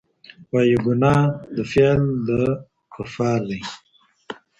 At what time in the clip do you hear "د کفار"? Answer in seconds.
2.27-3.39